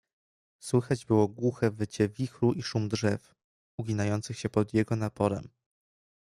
"Słychać 0.59 1.05
było 1.05 1.27
głuche 1.27 1.71
wycie 1.71 2.09
wichru 2.09 2.53
i 2.53 2.63
szum 2.63 2.89
drzew, 2.89 3.35
uginających 3.77 4.39
się 4.39 4.49
pod 4.49 4.73
jego 4.73 4.95
naporem." 4.95 5.49